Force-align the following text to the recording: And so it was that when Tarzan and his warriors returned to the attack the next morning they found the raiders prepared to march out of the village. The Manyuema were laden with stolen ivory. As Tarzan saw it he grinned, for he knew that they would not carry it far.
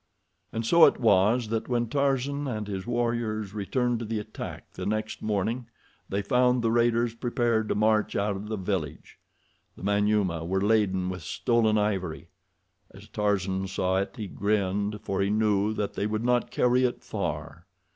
And 0.51 0.65
so 0.65 0.85
it 0.87 0.99
was 0.99 1.49
that 1.49 1.67
when 1.69 1.85
Tarzan 1.87 2.47
and 2.47 2.67
his 2.67 2.87
warriors 2.87 3.53
returned 3.53 3.99
to 3.99 4.05
the 4.05 4.17
attack 4.17 4.73
the 4.73 4.87
next 4.87 5.21
morning 5.21 5.67
they 6.09 6.23
found 6.23 6.63
the 6.63 6.71
raiders 6.71 7.13
prepared 7.13 7.69
to 7.69 7.75
march 7.75 8.15
out 8.15 8.35
of 8.35 8.47
the 8.47 8.57
village. 8.57 9.19
The 9.77 9.83
Manyuema 9.83 10.43
were 10.43 10.59
laden 10.59 11.07
with 11.07 11.21
stolen 11.21 11.77
ivory. 11.77 12.29
As 12.89 13.07
Tarzan 13.09 13.67
saw 13.67 13.97
it 13.97 14.15
he 14.17 14.25
grinned, 14.27 15.01
for 15.03 15.21
he 15.21 15.29
knew 15.29 15.71
that 15.75 15.93
they 15.93 16.07
would 16.07 16.25
not 16.25 16.49
carry 16.49 16.83
it 16.83 17.03
far. 17.03 17.67